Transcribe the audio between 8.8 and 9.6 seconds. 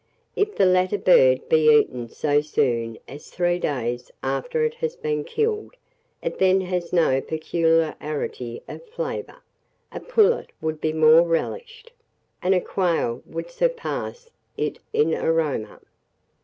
flavour;